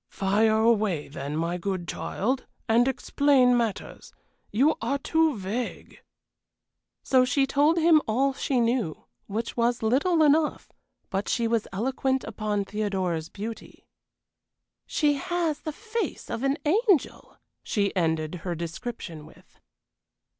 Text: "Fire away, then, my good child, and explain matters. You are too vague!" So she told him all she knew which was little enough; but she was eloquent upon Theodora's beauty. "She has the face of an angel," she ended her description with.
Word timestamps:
"Fire 0.09 0.57
away, 0.57 1.07
then, 1.09 1.37
my 1.37 1.59
good 1.59 1.87
child, 1.87 2.47
and 2.67 2.87
explain 2.87 3.55
matters. 3.55 4.11
You 4.51 4.73
are 4.81 4.97
too 4.97 5.37
vague!" 5.37 6.01
So 7.03 7.23
she 7.23 7.45
told 7.45 7.77
him 7.77 8.01
all 8.07 8.33
she 8.33 8.59
knew 8.59 9.05
which 9.27 9.55
was 9.55 9.83
little 9.83 10.23
enough; 10.23 10.71
but 11.11 11.29
she 11.29 11.47
was 11.47 11.67
eloquent 11.71 12.23
upon 12.23 12.65
Theodora's 12.65 13.29
beauty. 13.29 13.85
"She 14.87 15.13
has 15.13 15.59
the 15.59 15.71
face 15.71 16.31
of 16.31 16.41
an 16.41 16.57
angel," 16.65 17.37
she 17.61 17.95
ended 17.95 18.33
her 18.41 18.55
description 18.55 19.27
with. 19.27 19.59